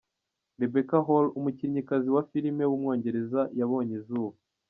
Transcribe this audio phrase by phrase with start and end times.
[0.61, 4.35] Rebecca Hall, umukinnyikazi wa filime w’umwongereza yabonye izuba.